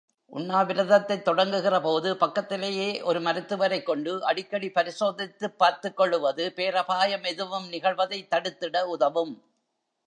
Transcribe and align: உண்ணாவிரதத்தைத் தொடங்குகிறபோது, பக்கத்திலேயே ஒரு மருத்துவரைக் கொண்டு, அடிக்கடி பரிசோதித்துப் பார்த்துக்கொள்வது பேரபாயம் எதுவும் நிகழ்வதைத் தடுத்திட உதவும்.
உண்ணாவிரதத்தைத் 0.31 1.27
தொடங்குகிறபோது, 1.27 2.13
பக்கத்திலேயே 2.13 3.01
ஒரு 3.01 3.19
மருத்துவரைக் 3.19 3.85
கொண்டு, 3.85 4.25
அடிக்கடி 4.25 4.69
பரிசோதித்துப் 4.69 5.57
பார்த்துக்கொள்வது 5.57 6.53
பேரபாயம் 6.53 7.23
எதுவும் 7.23 7.71
நிகழ்வதைத் 7.71 8.27
தடுத்திட 8.31 8.83
உதவும். 8.83 9.43